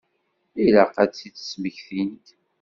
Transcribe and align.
Ilaq 0.63 0.93
ad 1.03 1.09
tt-id-smektint. 1.11 2.27